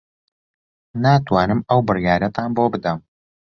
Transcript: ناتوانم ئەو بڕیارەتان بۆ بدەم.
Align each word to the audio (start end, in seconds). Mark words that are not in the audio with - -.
ناتوانم 1.03 1.59
ئەو 1.69 1.79
بڕیارەتان 1.87 2.49
بۆ 2.57 2.63
بدەم. 2.73 2.97